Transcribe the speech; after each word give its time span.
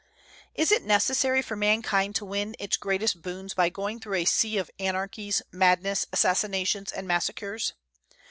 Is 0.55 0.71
it 0.71 0.81
necessary 0.81 1.43
for 1.43 1.55
mankind 1.55 2.15
to 2.15 2.25
win 2.25 2.55
its 2.57 2.75
greatest 2.75 3.21
boons 3.21 3.53
by 3.53 3.69
going 3.69 3.99
through 3.99 4.15
a 4.17 4.25
sea 4.25 4.57
of 4.57 4.71
anarchies, 4.79 5.43
madness, 5.51 6.07
assassinations, 6.11 6.91
and 6.91 7.07
massacres? 7.07 7.73